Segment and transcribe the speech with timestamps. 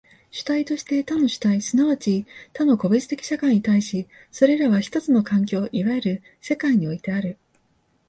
[0.31, 7.37] 主体として他の主体即ち他の個別的社会に対し、それらは一つの環境、いわゆる世界においてある。